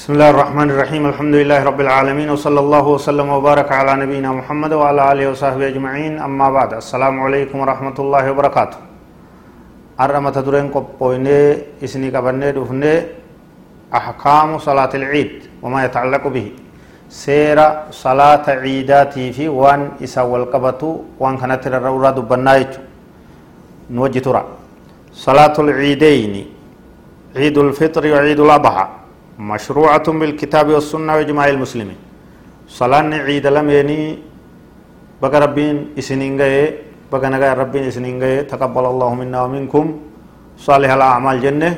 بسم 0.00 0.16
الله 0.16 0.30
الرحمن 0.32 0.68
الرحيم 0.72 1.02
الحمد 1.12 1.34
لله 1.44 1.60
رب 1.70 1.80
العالمين 1.86 2.28
وصلى 2.32 2.60
الله 2.64 2.84
وسلم 2.96 3.28
وبارك 3.36 3.68
على 3.68 3.92
نبينا 4.02 4.32
محمد 4.32 4.72
وعلى 4.80 5.02
آله 5.12 5.24
وصحبه 5.30 5.68
أجمعين 5.72 6.12
أما 6.24 6.46
بعد 6.56 6.70
السلام 6.80 7.20
عليكم 7.20 7.56
ورحمة 7.60 7.96
الله 8.04 8.24
وبركاته 8.32 8.78
أرمى 10.00 10.30
تدرين 10.36 10.66
قبويني 10.72 11.40
إسني 11.84 12.08
قبرني 12.16 12.48
دفني 12.56 12.94
أحكام 13.98 14.48
صلاة 14.68 14.92
العيد 15.00 15.32
وما 15.62 15.84
يتعلق 15.84 16.24
به 16.32 16.46
سير 17.12 17.58
صلاة 17.92 18.44
عيداتي 18.64 19.24
في 19.36 19.52
وان 19.52 20.00
إسا 20.04 20.22
والقبطو 20.24 20.90
وان 21.20 21.36
كانت 21.36 21.62
الرورة 21.68 22.10
دبنايج 22.16 22.70
نوجه 23.92 24.20
ترى 24.24 24.42
صلاة 25.12 25.56
العيدين 25.64 26.32
عيد 27.36 27.56
الفطر 27.58 28.02
وعيد 28.12 28.40
الأضحى 28.40 28.99
مشروعة 29.40 30.06
بالكتاب 30.20 30.68
والسنة 30.68 31.12
وإجماع 31.16 31.48
المسلمين. 31.48 31.98
صلاة 32.68 33.08
عيد 33.26 33.46
لميني 33.46 34.00
بقى 35.22 35.40
ربين 35.40 35.76
إسنين 35.98 36.36
غيه 36.40 36.76
بقى 37.12 37.30
نغاية 37.30 37.54
ربين 37.62 37.84
إسنين 37.88 38.20
غيه 38.20 38.40
تقبل 38.52 38.84
الله 38.92 39.10
منا 39.20 39.38
ومنكم. 39.42 39.86
صالح 40.60 40.90
الأعمال 40.92 41.36
جنة. 41.40 41.70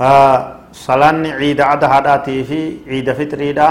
آه 0.00 0.36
صلاة 0.72 1.22
عيد 1.38 1.60
عدا 1.60 1.86
هداتي 1.86 2.36
في 2.48 2.60
عيد 2.90 3.08
فطري 3.12 3.52
دا. 3.54 3.68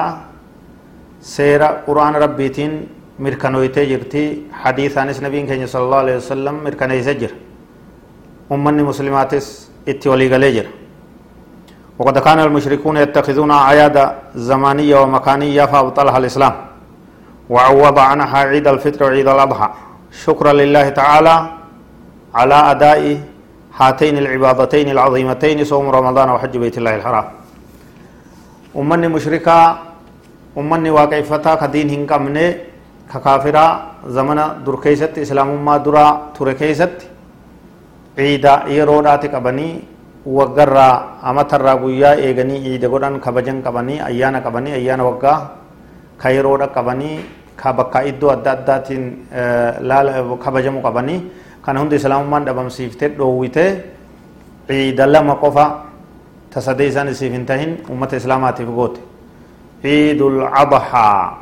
سيرة 1.21 1.69
قرآن 1.87 2.13
ربيتين 2.15 2.71
مركنويتي 3.19 3.83
جرتي. 3.91 4.25
حديث 4.61 4.97
عن 4.97 5.07
نبيين 5.25 5.47
كان 5.47 5.67
صلى 5.67 5.83
الله 5.83 6.01
عليه 6.03 6.15
وسلم 6.15 6.55
مركنويتي 6.63 7.13
جر. 7.21 7.33
أمني 8.51 8.83
مسلماتس 8.83 9.45
اتولي 9.87 10.27
غليجر 10.33 10.67
وقد 11.99 12.17
كان 12.19 12.39
المشركون 12.39 12.97
يتخذون 12.97 13.51
أعياد 13.51 14.11
زمانية 14.35 14.95
ومكانية 15.01 15.65
فأبطلها 15.65 16.17
الإسلام 16.17 16.53
وعوض 17.49 17.99
عنها 17.99 18.37
عيد 18.37 18.67
الفطر 18.67 19.03
وعيد 19.03 19.27
الأضحى. 19.27 19.69
شكرا 20.25 20.53
لله 20.53 20.89
تعالى 20.89 21.35
على 22.35 22.57
أداء 22.71 23.01
هاتين 23.77 24.17
العبادتين 24.17 24.89
العظيمتين 24.89 25.63
صوم 25.63 25.89
رمضان 25.89 26.29
وحج 26.29 26.57
بيت 26.57 26.77
الله 26.77 26.95
الحرام. 26.95 27.25
أمني 28.75 29.07
مشركة 29.07 29.57
أمني 30.57 30.89
واقعفتا 30.89 31.55
كدين 31.55 31.89
هنكمني 31.89 32.47
ككافرة 33.13 33.65
زمن 34.07 34.39
در 34.65 34.75
كيست 34.81 35.13
إسلام 35.17 35.65
ما 35.65 35.77
درا 35.77 36.33
تر 36.33 36.53
كيست 36.53 36.97
عيدا 38.17 38.53
يرودات 38.67 39.25
كبني 39.25 39.92
waggarraa 40.25 41.19
amatarraa 41.21 41.75
guyyaa 41.83 42.15
eeganii 42.15 42.59
iida 42.71 42.87
godhan 42.89 43.19
kabajan 43.19 43.61
qabanii 43.61 43.99
ayyaana 43.99 44.41
qabanii 44.41 44.71
ayyaana 44.79 45.03
waggaa 45.03 45.37
ka 46.17 46.29
yeroodha 46.31 46.67
qabanii 46.71 47.19
ka 47.59 47.73
bakka 47.73 48.03
iddoo 48.07 48.31
adda 48.31 48.51
addaatiin 48.51 49.03
kabajamu 50.43 50.79
qabanii 50.81 51.19
kana 51.65 51.79
hundi 51.83 51.95
islaamummaan 51.99 52.45
dhabamsiiftee 52.47 53.09
dhoowwitee 53.19 53.69
ciida 54.67 55.05
lama 55.07 55.35
qofa 55.43 55.65
tasadee 56.53 56.87
isaan 56.87 57.07
isiif 57.11 57.33
hin 57.33 57.45
tahin 57.45 57.77
ummata 57.91 58.15
islaamaatiif 58.15 58.69
goote 58.69 59.01
ciidul 59.83 60.39
adhaa 60.47 61.37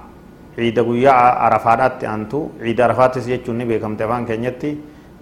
ciida 0.58 0.84
guyyaa 0.84 1.38
arafaadhaatti 1.48 2.06
aantu 2.10 2.52
ciida 2.64 2.86
arafaattis 2.90 3.28
jechuun 3.30 3.58
ni 3.62 3.66
beekamte 3.66 4.04
afaan 4.04 4.26
keenyatti 4.26 4.74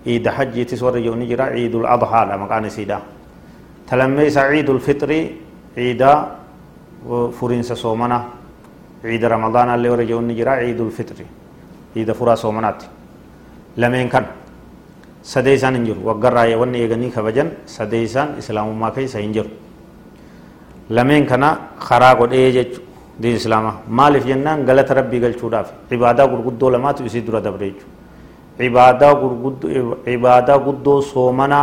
ciida 0.03 0.31
hajjiitis 0.31 0.81
warra 0.81 0.99
jiru 1.03 1.15
ni 1.19 1.27
jira 1.27 1.51
ciidul 1.55 1.85
adhaadha 1.85 2.37
maqaan 2.39 2.65
isiidha 2.71 2.99
تلميس 3.89 4.37
عيد 4.37 4.69
الفطر 4.75 5.11
عيد 5.77 6.01
فرنس 7.37 7.69
صومنا 7.83 8.19
عيد 9.09 9.23
رمضان 9.35 9.67
اللي 9.75 9.89
ورجعون 9.89 10.27
نجرا 10.29 10.51
عيد 10.61 10.79
الفطر. 10.87 11.17
عيد 11.95 12.09
فرا 12.11 12.35
صومنات 12.43 12.79
لمن 13.81 14.07
كان؟ 14.13 14.25
سديسان 15.33 15.75
انجر. 15.79 15.97
وقرا 16.07 16.43
يوني 16.53 16.77
يغني 16.83 17.07
خبجن. 17.15 17.47
سديسان 17.77 18.27
إسلام 18.41 18.67
ما 18.81 18.89
كي 18.93 19.07
سينجر. 19.13 19.47
لمن 20.95 21.25
كان؟ 21.29 21.43
خرا 21.87 22.09
قدي 22.19 22.51
جچ 22.55 22.71
دين 23.21 23.35
إسلام. 23.41 23.65
مالف 23.97 24.23
جنان 24.29 24.57
غلط 24.69 24.89
ربي 24.97 25.17
غلچوداف 25.23 25.67
عبادة 25.91 26.23
غرغدو 26.31 26.69
لما 26.69 26.91
تو 26.95 27.03
يسي 27.07 27.19
درا 27.25 27.39
دبريچ 27.45 27.77
عبادة 28.63 29.09
غرغدو 29.21 29.67
عبادة 30.07 30.55
غدو 30.65 30.93
صومنا 31.11 31.61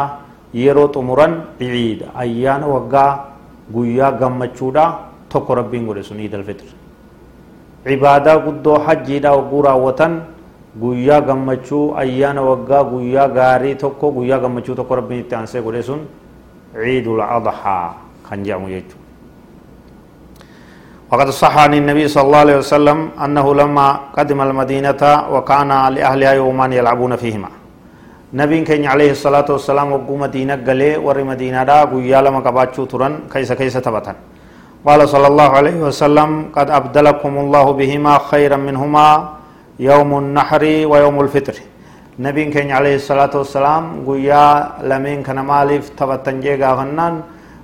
yeroo 0.55 0.89
xumuran 0.95 1.33
ciida 1.59 2.07
ayyaana 2.15 2.67
waggaa 2.67 3.11
guyyaa 3.73 4.12
gammachuudha 4.12 4.84
tokko 5.29 5.55
rabbiin 5.55 5.87
godhe 5.87 6.03
sun 6.03 6.21
iidal 6.21 6.43
fitr 6.45 6.65
cibaadaa 7.87 8.39
guddoo 8.39 8.79
hajjiidha 8.87 9.33
wagguu 9.37 9.62
raawwatan 9.62 10.12
guyyaa 10.81 11.21
gammachuu 11.21 11.95
ayyaana 11.97 12.43
waggaa 12.43 12.84
guyyaa 12.84 13.29
gaarii 13.29 13.75
tokko 13.75 14.11
guyyaa 14.12 14.39
gammachuu 14.39 14.75
tokko 14.75 14.95
rabbiin 15.01 15.21
itti 15.25 15.34
aansee 15.34 15.62
godhe 15.62 15.83
sun 15.83 16.01
ciidul 16.75 17.21
adhaa 17.21 17.95
kan 18.28 18.45
jedhamu 18.45 18.69
jechuudha 18.69 19.05
وقد 21.07 21.31
صح 21.31 21.55
عن 21.59 21.75
النبي 21.75 22.09
صلى 22.11 22.23
الله 22.27 22.39
عليه 22.39 22.59
وسلم 22.67 22.99
أنه 23.25 23.47
لما 23.55 23.89
قدم 24.19 24.41
المدينة 24.43 25.03
وكان 25.34 25.71
لأهلها 25.95 26.33
يومان 26.43 26.71
يلعبون 26.73 27.17
فيهما 27.17 27.51
نبين 28.41 28.62
كين 28.69 28.84
عليه 28.92 29.10
الصلاة 29.16 29.48
والسلام 29.54 29.88
وقو 29.97 30.14
مدينة 30.24 30.54
قلي 30.69 30.91
ور 31.06 31.19
مدينة 31.30 31.60
دا 31.69 31.88
قويا 31.92 32.20
لما 32.24 32.41
قباتشو 32.47 32.84
تران 32.92 33.12
كيس 33.32 33.50
كيس 33.60 33.76
تبتن 33.86 34.16
قال 34.86 35.00
صلى 35.14 35.26
الله 35.32 35.50
عليه 35.58 35.78
وسلم 35.88 36.30
قد 36.56 36.69
أبدلكم 36.78 37.32
الله 37.44 37.66
بهما 37.80 38.14
خيرا 38.30 38.58
منهما 38.69 39.08
يوم 39.91 40.10
النحر 40.22 40.62
ويوم 40.91 41.16
الفطر 41.24 41.56
نبين 42.26 42.48
كين 42.54 42.69
عليه 42.78 42.94
الصلاة 43.00 43.32
والسلام 43.41 43.82
قويا 44.06 44.44
لمن 44.91 45.16
كان 45.26 45.38
مالف 45.53 45.84
تبتن 45.98 46.36
جيغا 46.44 46.70
فنان 46.78 47.14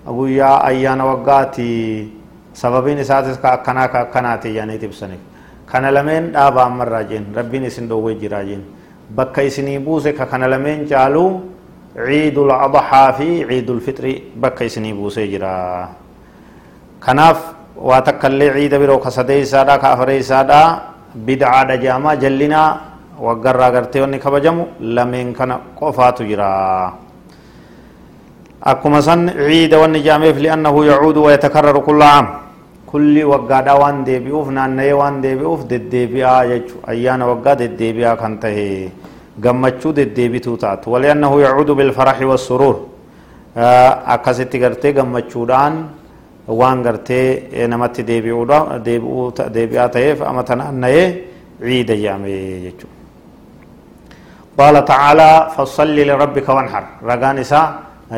قويا 0.09 0.53
أيان 0.71 1.01
وقاتي 1.09 1.73
سببين 2.63 2.99
إساتس 3.05 3.37
كأكنا 3.45 3.85
كأكناتي 3.93 4.51
يعني 4.59 4.75
تبسنك 4.83 5.21
كان 5.71 5.85
لمن 5.97 6.23
دابا 6.37 6.63
أمر 6.71 6.89
راجين 6.97 7.25
ربين 7.37 7.65
سندوه 7.77 8.13
جراجين 8.23 8.63
bakka 9.17 9.43
isinii 9.45 9.79
buuse 9.79 10.13
ka 10.17 10.25
kana 10.27 10.49
lameen 10.49 10.89
caalu 10.89 11.41
ciidul 11.97 12.51
adhaa 12.51 13.13
fi 13.19 13.45
ciidul 13.49 13.81
fixri 13.85 14.33
bakka 14.37 14.65
isinii 14.65 14.93
buusee 14.97 15.29
jira 15.29 15.89
kanaaf 17.01 17.39
waa 17.77 18.01
takkaillee 18.01 18.51
ciida 18.57 18.79
biroo 18.81 18.99
ka 18.99 19.11
sadeeysaadha 19.11 19.77
ka 19.83 19.93
afareeysaadha 19.93 20.61
bidcaadha 21.27 21.77
jaamaa 21.85 22.17
jallinaa 22.17 22.69
waggarraa 23.21 23.71
gartee 23.71 24.01
wanni 24.01 24.19
kabajamu 24.19 24.67
lameen 24.81 25.35
kana 25.37 25.61
qofaatu 25.77 26.25
jira 26.25 26.49
akkuma 28.63 29.03
san 29.03 29.29
ciida 29.29 29.79
wanni 29.79 30.01
jaameef 30.03 30.37
liannahu 30.39 30.85
yacuudu 30.89 31.25
wayatakarraru 31.29 31.83
kulla 31.85 32.07
caam 32.09 32.27
kulli 32.93 33.23
waggaadha 33.33 33.75
waan 33.83 34.05
deebi'uuf 34.09 34.49
naanna'ee 34.57 34.93
waan 35.01 35.17
deebi'uuf 35.25 35.61
deddeebi'aa 35.71 36.41
jechu 36.53 36.75
ayyaana 36.93 37.25
waggaa 37.31 37.55
deddeebi'aa 37.63 38.17
kan 38.23 38.39
tahe 38.43 38.67
gammachuu 39.45 39.93
deddeebituu 39.99 40.57
taatu 40.65 40.93
waliannahu 40.95 41.41
yacuudu 41.41 41.75
bilfaraxi 41.81 42.25
wassuruur 42.33 42.77
akkasitti 44.15 44.59
gartee 44.65 44.93
gammachuudhaan 44.99 45.75
waan 46.61 46.83
gartee 46.87 47.67
namatti 47.73 48.03
deebi'aa 48.11 49.89
ta'eef 49.97 50.23
amata 50.31 50.57
naanna'ee 50.63 51.07
ciida 51.69 51.95
jedhame 52.03 52.35
jechu 52.67 52.89
قال 54.59 54.85
تعالى 54.85 55.31
فصل 55.57 55.97
لربك 56.09 56.49
وانحر 56.49 56.85
رغان 57.11 57.39
إسا 57.45 57.63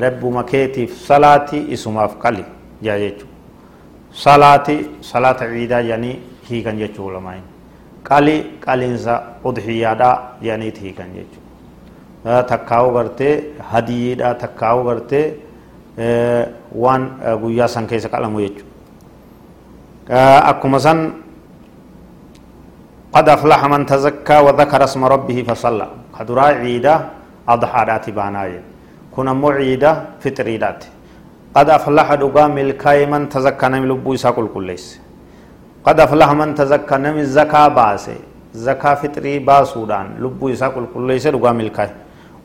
رب 0.04 0.22
مكيتي 0.38 0.86
صلاتي 1.08 1.58
اسماف 1.74 2.12
قلي 2.22 2.44
جا 2.82 2.94
جيتشو 2.98 3.33
صلاتي 4.14 5.02
صلاة 5.02 5.40
عيدا 5.42 5.80
يعني 5.80 6.18
هي 6.48 6.62
كان 6.62 6.78
جيتشو 6.78 7.10
لماين 7.10 7.42
قالي 8.08 8.36
قالينسا 8.66 9.34
udhiyaadha 9.44 10.10
jedhaniiti 10.42 10.80
hiikan 10.84 11.10
jechuudha 11.16 12.42
takkaa'uu 12.52 12.92
gartee 12.96 13.34
hadiyiidha 13.72 14.34
takkaa'uu 14.44 14.84
gartee 14.88 15.26
waan 16.84 17.02
guyyaa 17.42 17.68
san 17.74 17.86
keessa 17.90 18.08
qalamu 18.14 18.40
jechuudha 18.46 20.22
akkuma 20.52 20.80
san 20.86 21.00
قد 23.14 23.28
أفلح 23.28 23.60
من 23.70 23.86
تزكى 23.86 24.38
وذكر 24.46 24.84
اسم 24.84 25.04
ربه 25.04 25.38
فصلى 25.48 25.88
قدرا 26.18 26.46
عيدا 26.66 26.94
أضحى 27.48 27.82
داتي 27.86 28.10
باناي 28.10 28.58
كنا 29.14 29.32
مو 29.32 29.50
عيدا 29.54 30.18
فطري 30.22 30.56
داتي 30.58 30.88
قد 31.56 31.68
أفلح 31.70 32.08
دقا 32.22 32.44
ملكاي 32.56 33.06
من 33.06 33.22
تزكى 33.28 33.66
نمي 33.72 33.86
لبو 33.86 34.10
يساقل 34.16 34.46
كليس 34.54 34.84
قد 35.86 36.00
أفلح 36.00 36.28
من 36.40 36.54
تزكى 36.58 36.96
نمي 37.04 37.20
الزكاة 37.20 37.68
باسي. 37.68 38.18
زكاة 38.54 38.94
فطري 38.94 39.38
باسودان. 39.38 40.06
لبو 40.22 40.46
قل 40.74 40.86
كل 40.94 41.02
ليس 41.06 41.26
رقا 41.26 41.52
ملكا 41.52 41.90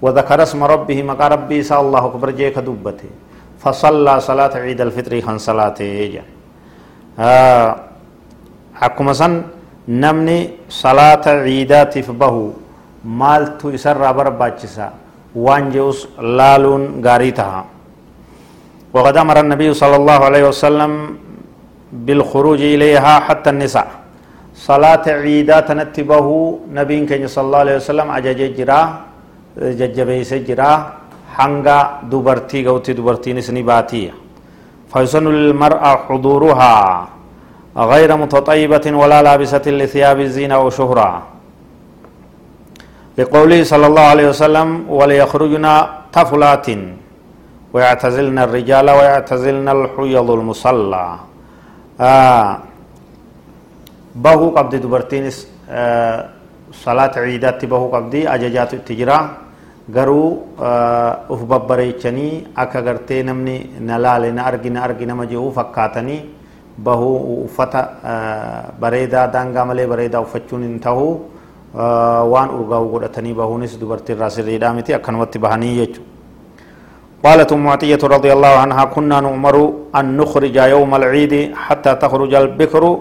وذكر 0.02 0.44
اسم 0.44 0.64
ربه 0.64 0.98
مقا 1.10 1.28
ربي 1.28 1.58
سا 1.64 1.76
الله 1.80 2.06
أكبر 2.06 2.30
جيك 2.40 2.58
دبته. 2.60 3.10
فصلى 3.62 4.20
صلاة 4.20 4.54
عيد 4.66 4.82
الفطر 4.82 5.22
خان 5.22 5.38
صلاة 5.38 5.80
آه 7.20 7.76
حكما 8.82 9.14
سن 9.14 9.34
نمني 9.90 10.40
صلاة 10.70 11.26
عيدات 11.46 11.94
فبه 12.08 12.36
مالتو 13.06 13.70
يسر 13.70 14.02
برباچسا 14.18 14.88
وانجوس 15.36 16.00
لالون 16.38 16.84
غاريتها. 17.06 17.66
وقد 18.94 19.18
أمر 19.18 19.38
النبي 19.40 19.70
صلى 19.74 19.96
الله 19.96 20.20
عليه 20.28 20.44
وسلم 20.50 20.92
بالخروج 21.94 22.62
إليها 22.62 23.14
حتى 23.20 23.50
النساء. 23.50 23.88
صلاة 24.56 25.06
عيدات 25.08 25.72
نتبه 25.72 26.28
نبي 26.74 26.98
كان 27.06 27.24
صلى 27.28 27.46
الله 27.46 27.62
عليه 27.66 27.78
وسلم 27.80 28.08
أجاج 28.12 28.42
جرا 28.58 28.82
ججبيس 29.80 30.32
جرا 30.48 30.72
حنغا 31.36 31.80
دبرتي 32.12 32.60
غوتي 32.68 32.94
دبرتي 32.98 33.30
نسني 33.38 33.62
باتي. 33.62 34.12
فيسن 34.94 35.26
للمرأة 35.28 35.92
حضورها 36.10 36.74
غير 37.78 38.10
متطيبة 38.18 38.86
ولا 39.02 39.20
لابسة 39.22 39.66
لثياب 39.80 40.20
الزينة 40.20 40.58
وشهرة 40.60 41.10
لقوله 43.18 43.60
صلى 43.64 43.86
الله 43.88 44.06
عليه 44.14 44.28
وسلم 44.34 44.68
وليخرجنا 44.90 45.74
طفلات. 46.14 46.68
ويعتزلن 47.75 48.39
الرجال 48.39 48.87
ويعتزلن 48.99 49.69
الحيض 49.69 50.29
المصلى 50.39 51.07
آه 52.01 52.59
بهو 54.25 54.47
قبض 54.57 54.75
دبرتينس 54.85 55.37
آه 55.71 56.19
صلاة 56.73 57.15
عيدات 57.19 57.65
بهو 57.65 57.87
قبضي 57.95 58.29
أججات 58.35 58.75
التجرى 58.75 59.19
garuu 59.89 60.57
uf 61.29 61.41
babbareechanii 61.45 62.57
akka 62.57 62.81
gartee 62.83 63.23
namni 63.23 63.57
na 63.81 63.99
laale 63.99 64.33
na 64.33 64.47
argi 64.49 64.71
na 64.71 64.83
argi 64.83 65.05
nama 65.07 65.27
jiru 65.27 65.53
fakkaatanii 65.53 66.21
bahuu 66.79 67.45
uffata 67.45 67.83
bareedaa 68.81 69.27
daangaa 69.35 69.65
malee 69.65 69.87
bareedaa 69.87 70.25
uffachuun 70.27 70.63
hin 70.63 70.81
ta'u 70.87 71.05
waan 72.33 72.51
urgaa'u 72.57 72.89
godhatanii 72.95 73.35
bahuunis 73.43 73.77
dubartiirraa 73.81 74.31
sirriidhaa 74.31 74.73
miti 74.73 74.95
akkanumatti 74.95 75.39
bahanii 75.39 75.77
jechuudha. 75.77 76.08
قالت 77.26 77.52
أم 77.52 77.68
عطية 77.68 78.00
رضي 78.04 78.34
الله 78.34 78.54
عنها 78.64 78.84
كنا 78.96 79.20
نؤمر 79.20 79.74
أن 79.96 80.18
نخرج 80.18 80.56
يوم 80.56 80.96
العيد 80.96 81.56
حتى 81.56 81.96
تخرج 81.96 82.34
البكر 82.34 83.00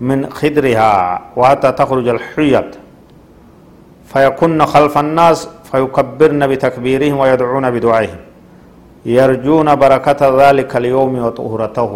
من 0.00 0.30
خدرها 0.32 1.20
وحتى 1.36 1.72
تخرج 1.72 2.08
الحيض. 2.08 2.64
فيكن 4.10 4.64
خلف 4.64 4.98
الناس 4.98 5.48
فيكبرن 5.70 6.46
بتكبيرهم 6.46 7.16
ويدعون 7.18 7.70
بدعائهم. 7.70 8.20
يرجون 9.06 9.74
بركة 9.74 10.20
ذلك 10.40 10.76
اليوم 10.76 11.18
وطهرته. 11.24 11.92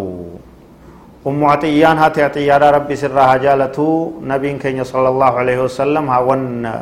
أم 1.26 1.44
عطيان 1.44 1.96
هاتي 1.98 2.22
عطيان 2.22 2.62
ربي 2.62 2.96
سرها 2.96 3.36
جالته 3.36 4.12
نبي 4.22 4.52
كين 4.52 4.84
صلى 4.84 5.08
الله 5.08 5.32
عليه 5.40 5.58
وسلم 5.64 6.10
هون 6.10 6.72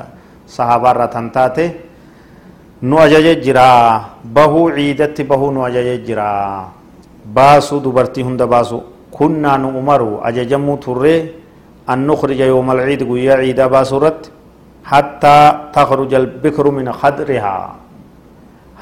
صحابة 0.48 0.92
رتنتاته 0.92 1.70
nu 2.82 2.98
ajaje 2.98 3.40
jira 3.42 4.04
bahuu 4.24 4.70
ciidatti 4.76 5.24
bahuu 5.24 5.50
nu 5.50 5.64
ajaje 5.64 5.98
jira 6.06 6.64
baasuu 7.24 7.80
dubartii 7.80 8.22
hunda 8.22 8.46
baasu 8.46 8.82
kunnaa 9.10 9.56
nu 9.58 9.68
umaru 9.78 10.20
ajajamuu 10.22 10.76
turree 10.76 11.30
an 11.86 12.04
nukrija 12.06 12.46
yooma 12.46 12.72
alciidi 12.72 13.04
guyyaa 13.04 13.40
ciidaa 13.42 13.68
baasuu 13.68 13.96
irratti 13.96 14.30
hattaa 14.82 15.70
takruja 15.72 16.16
albikru 16.18 16.72
min 16.72 16.92
khadrihaa 16.92 17.74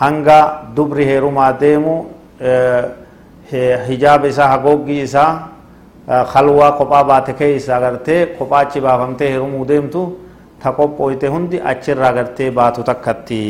hanga 0.00 0.38
dubri 0.76 1.04
heerumaa 1.06 1.52
deemu 1.52 2.06
hijaaba 3.88 4.26
isaa 4.28 4.48
hagoogii 4.48 5.00
isaa 5.02 5.48
kalwaa 6.32 6.72
kophaa 6.72 7.04
baate 7.04 7.32
keeysa 7.32 7.76
agartee 7.76 8.26
kophaa 8.26 8.58
achi 8.66 8.80
baafamtee 8.80 9.28
heerumuu 9.28 9.64
deemtu 9.64 10.02
ta 10.64 10.72
qophooyte 10.72 11.26
hundi 11.28 11.60
achirraa 11.72 12.12
gartee 12.16 12.50
baatu 12.50 12.82
takkatti. 12.88 13.40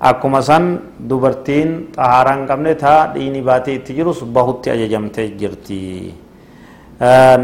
Akkuma 0.00 0.42
san 0.48 0.64
dubartiin 1.08 1.70
xahaaraa 1.96 2.34
hin 2.36 2.46
qabne 2.50 2.74
taa 2.82 2.98
dhiini 3.14 3.40
baatee 3.42 3.74
itti 3.80 3.94
jirus 3.98 4.22
bahutti 4.38 4.70
ajajamtee 4.70 5.28
jirti. 5.40 5.80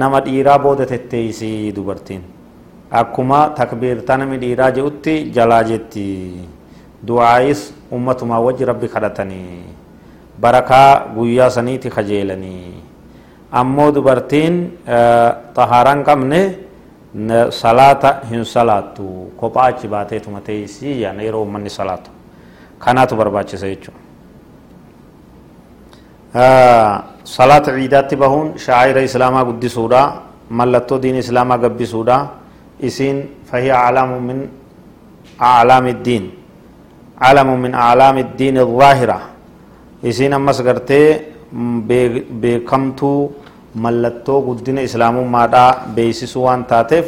Nama 0.02 0.20
dhiiraa 0.26 0.58
booda 0.58 0.86
tetteeysi 0.86 1.72
dubartiin. 1.76 2.22
Akkuma 3.00 3.40
takbiirtaa 3.58 4.16
namni 4.22 4.38
dhiiraa 4.44 4.70
jedhutti 4.78 5.14
jalaa 5.34 5.62
jetti. 5.64 6.08
Du'aayis 7.06 7.72
ummatumaa 7.98 8.40
wajji 8.46 8.64
rabbi 8.64 8.88
kadhatanii 8.88 9.62
barakaa 10.40 11.06
guyyaa 11.16 11.50
saniiti 11.50 11.90
kajeelanii 11.90 12.74
ammoo 13.60 13.90
dubartiin 13.94 14.54
xahaaraa 15.56 15.94
hin 15.94 16.04
qabne 16.08 16.40
salaata 17.50 18.20
hin 18.30 18.44
salaattu 18.44 19.32
kophaa 19.36 19.64
achi 19.72 19.88
baateetuma 19.88 20.40
teessii 20.40 21.00
yaana 21.02 21.22
yeroo 21.22 21.42
ummanni 21.42 21.70
salaatu 21.70 22.10
kanaatu 22.78 23.16
barbaachisa 23.16 23.66
jechuudha. 23.68 24.00
salaata 27.24 27.72
ciidaatti 27.76 28.16
bahuun 28.16 28.54
shaa'ira 28.66 29.00
islaamaa 29.08 29.44
guddisuudha 29.44 30.02
mallattoo 30.48 30.98
diin 31.02 31.16
islaamaa 31.16 31.58
gabbisuudha 31.58 32.16
isiin 32.80 33.18
fahiya 33.50 33.74
calaamu 33.84 34.20
min 34.20 34.38
aclaami 35.38 35.90
iddiin 35.90 36.24
calamu 37.20 37.56
min 37.64 37.74
aclaami 37.74 38.20
iddiin 38.26 38.56
الظaahira 38.64 39.18
isiin 40.02 40.32
ammas 40.32 40.62
gartee 40.62 41.34
beekamtuu 42.40 43.20
mallattoo 43.74 44.40
guddina 44.42 44.82
islaamummaadhaa 44.88 45.70
beeksisuu 45.96 46.44
waan 46.44 46.64
taateef 46.64 47.06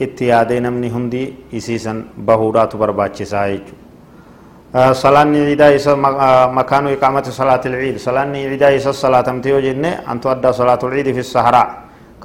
itti 0.00 0.28
yaadee 0.28 0.60
namni 0.60 0.88
hundi 0.88 1.22
isiisan 1.52 2.04
bahuudhaatu 2.26 2.78
barbaachisaa 2.78 3.48
jechuudha. 3.48 4.94
salaanni 5.02 5.38
ciidaa 5.48 5.70
isa 5.78 5.96
makaanu 5.96 6.88
iqaamati 6.96 7.32
salaatil 7.32 7.74
ciid 7.82 7.98
salaanni 8.06 8.48
ciidaa 8.48 8.70
isa 8.78 8.92
salaatamte 8.92 9.48
yoo 9.50 9.60
jenne 9.60 9.90
antu 10.06 10.28
addaa 10.34 10.52
salaatul 10.52 10.92
ciidi 10.96 11.14
fi 11.18 11.22
saharaa 11.22 11.68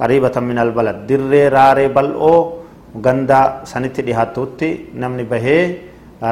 qariibatan 0.00 0.44
min 0.44 0.58
albalad 0.58 0.98
dirree 1.08 1.48
raaree 1.56 1.88
bal'oo 1.88 2.38
ganda 3.04 3.40
sanitti 3.64 4.02
dhihaattutti 4.06 4.68
namni 5.04 5.24
bahee 5.24 5.62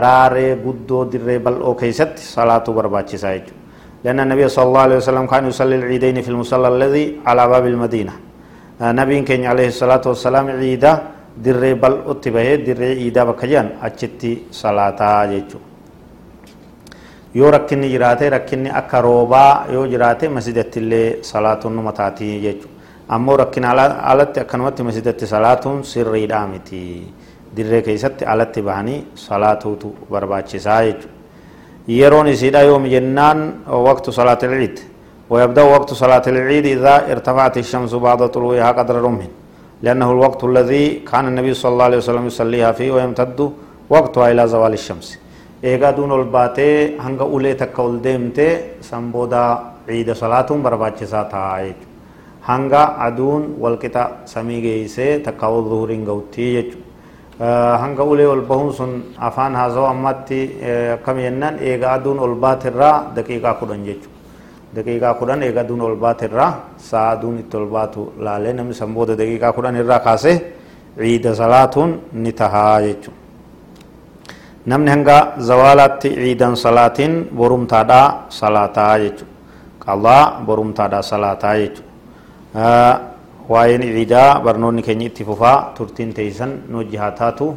raaree 0.04 0.56
guddoo 0.64 1.04
dirree 1.12 1.38
bal'oo 1.38 1.74
keessatti 1.74 2.22
salaatuu 2.22 2.74
barbaachisaa 2.74 3.32
jechuudha. 3.36 3.59
لأن 4.05 4.20
النبي 4.20 4.49
صلى 4.49 4.64
الله 4.69 4.81
عليه 4.87 4.99
وسلم 5.05 5.25
كان 5.32 5.45
يصلي 5.52 5.76
العيدين 5.76 6.16
في 6.25 6.30
المصلى 6.35 6.69
الذي 6.69 7.04
على 7.28 7.42
باب 7.52 7.64
المدينة 7.66 8.14
نبي 8.80 9.16
كان 9.28 9.45
عليه 9.45 9.69
الصلاة 9.76 10.04
والسلام 10.11 10.47
عيدا 10.57 10.92
dirree 11.45 11.75
bal'otti 11.75 12.30
bahee 12.35 12.57
dirree 12.66 12.95
iidaa 13.04 13.25
bakka 13.30 13.47
jiran 13.47 13.69
achitti 13.87 14.30
salaataa 14.50 15.26
jechuudha 15.33 15.69
yoo 17.35 17.50
rakkinni 17.50 17.88
jiraate 17.92 18.30
rakkinni 18.35 18.71
akka 18.80 19.00
roobaa 19.00 19.66
yoo 19.75 19.87
jiraate 19.92 20.28
masjidatti 20.28 20.80
illee 20.83 21.19
salaatuun 21.30 21.76
numa 21.76 21.92
taatii 22.00 22.33
jechuudha 22.47 22.76
ammoo 23.16 23.37
rakkina 23.42 23.71
alatti 24.12 24.40
akkanumatti 24.40 24.83
masjidatti 24.88 25.26
salaatuun 25.35 25.85
sirriidhaa 25.92 26.47
miti 26.47 26.83
dirree 27.57 27.83
keessatti 27.83 28.25
alatti 28.35 28.62
bahanii 28.62 29.00
salaatuutu 29.14 29.95
barbaachisaa 30.11 30.83
jechuudha 30.88 31.19
يرون 31.88 32.26
يسيدا 32.26 32.60
يوم 32.62 32.87
جنان 32.87 33.38
وقت 33.68 34.10
صلاة 34.10 34.38
العيد 34.42 34.80
ويبدأ 35.30 35.62
وقت 35.62 35.90
صلاة 35.94 36.22
العيد 36.26 36.66
إذا 36.66 37.12
ارتفعت 37.12 37.58
الشمس 37.58 37.94
بعد 37.94 38.28
طلوعها 38.28 38.72
قدر 38.72 38.96
رمح 39.06 39.25
لأنه 39.82 40.12
الوقت 40.12 40.44
الذي 40.44 40.84
كان 41.10 41.25
النبي 41.28 41.54
صلى 41.54 41.72
الله 41.72 41.84
عليه 41.84 41.96
وسلم 41.96 42.26
يصليها 42.26 42.72
فيه 42.72 42.90
ويمتد 42.92 43.52
وقتها 43.90 44.30
إلى 44.32 44.49
زوال 44.49 44.72
الشمس 44.72 45.18
إيغا 45.64 45.90
دون 45.90 46.12
الباتي 46.20 46.99
هنگا 47.04 47.25
أولي 47.32 47.54
تكا 47.54 47.99
ديمتي 48.04 48.49
سنبودا 48.80 49.44
عيد 49.88 50.12
صلاة 50.12 50.50
برباچسا 50.64 51.22
تايج 51.32 51.78
هنگا 52.49 52.82
عدون 53.02 53.42
والكتا 53.62 54.04
سميغيسي 54.32 55.18
تكا 55.26 55.46
الظهورين 55.49 56.04
غوتي 56.08 56.54
يجو 56.54 56.78
hanga 57.40 58.04
ulee 58.04 58.26
ol 58.26 58.42
bahuun 58.44 58.73
sun 58.73 58.90
afaan 59.18 59.54
haasawaa 59.54 59.90
ammatti 59.90 60.61
akkam 60.92 61.16
jennaan 61.16 61.56
eega 61.59 61.92
aduun 61.97 62.18
ol 62.20 62.35
baatirraa 62.35 63.12
daqiiqaa 63.16 63.54
kudhan 63.54 63.85
jechuudha. 63.85 64.16
daqiiqaa 64.76 65.14
kudhan 65.14 65.42
eega 65.42 65.61
aduun 65.64 65.80
ol 65.80 65.97
baatirraa 65.97 66.76
sa'a 66.76 67.11
aduun 67.16 67.38
itti 67.38 67.56
ol 67.56 67.66
baatu 67.66 68.12
laalee 68.18 68.52
namni 68.52 68.75
san 68.75 68.92
daqiiqaa 68.92 69.52
kudhan 69.52 69.76
irraa 69.76 70.00
kaasee 70.00 70.37
ciida 70.99 71.35
salaatuun 71.35 72.00
ni 72.12 72.32
tahaa 72.32 72.80
jechuudha. 72.82 73.18
namni 74.66 74.90
hanga 74.90 75.18
zawaalaatti 75.38 76.09
ciidan 76.14 76.56
salaatiin 76.56 77.28
borumtaadhaa 77.37 78.26
salaataa 78.28 78.99
jechuudha. 78.99 79.32
qalaa 79.85 80.42
borumtaadhaa 80.47 81.02
salaataa 81.02 81.54
jechuudha. 81.56 83.10
وين 83.49 83.82
عيدا 83.82 84.38
برنوني 84.44 84.82
كني 84.82 85.06
اتفوفا 85.06 85.73
ترتين 85.76 86.14
تيسن 86.14 86.50
نوجها 86.73 87.11
تاتو 87.18 87.49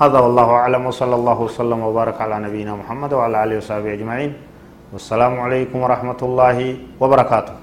هذا 0.00 0.18
والله 0.24 0.48
أعلم 0.60 0.82
وصلى 0.86 1.14
الله 1.14 1.38
وسلم 1.40 1.78
وبارك 1.82 2.16
على 2.20 2.36
نبينا 2.46 2.72
محمد 2.80 3.10
وعلى 3.12 3.36
آله 3.44 3.56
وصحبه 3.60 3.92
أجمعين 3.92 4.32
والسلام 4.92 5.40
عليكم 5.40 5.78
ورحمة 5.84 6.20
الله 6.22 6.58
وبركاته 7.00 7.54